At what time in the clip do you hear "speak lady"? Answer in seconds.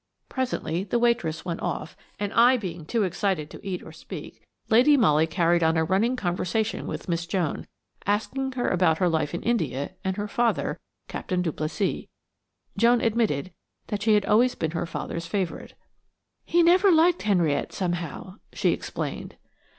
3.91-4.97